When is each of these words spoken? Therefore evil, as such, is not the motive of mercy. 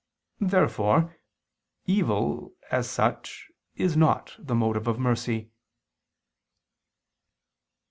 Therefore 0.39 1.15
evil, 1.85 2.55
as 2.71 2.89
such, 2.89 3.51
is 3.75 3.95
not 3.95 4.35
the 4.39 4.55
motive 4.55 4.87
of 4.87 4.97
mercy. 4.97 5.51